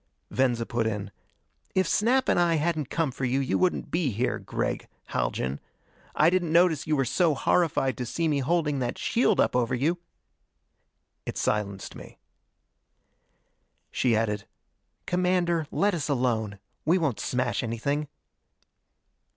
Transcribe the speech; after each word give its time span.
Venza 0.31 0.65
put 0.65 0.87
in, 0.87 1.11
"If 1.75 1.87
Snap 1.87 2.27
and 2.27 2.39
I 2.39 2.55
hadn't 2.55 2.89
come 2.89 3.11
for 3.11 3.23
you, 3.23 3.39
you 3.39 3.59
wouldn't 3.59 3.91
be 3.91 4.09
here, 4.09 4.39
Gregg 4.39 4.87
Haljan. 5.09 5.59
I 6.15 6.31
didn't 6.31 6.51
notice 6.51 6.87
you 6.87 6.95
were 6.95 7.05
so 7.05 7.35
horrified 7.35 7.99
to 7.99 8.05
see 8.07 8.27
me 8.27 8.39
holding 8.39 8.79
that 8.79 8.97
shield 8.97 9.39
up 9.39 9.55
over 9.55 9.75
you!" 9.75 9.99
It 11.27 11.37
silenced 11.37 11.95
me. 11.95 12.17
She 13.91 14.15
added, 14.15 14.47
"Commander, 15.05 15.67
let 15.69 15.93
us 15.93 16.09
alone. 16.09 16.57
We 16.83 16.97
won't 16.97 17.19
smash 17.19 17.61
anything." 17.61 18.07